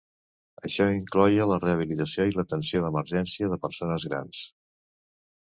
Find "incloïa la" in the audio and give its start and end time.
0.93-1.59